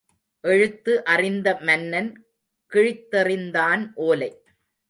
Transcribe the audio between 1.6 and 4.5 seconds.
மன்னன் கிழித்தெறிந்தான் ஓலை.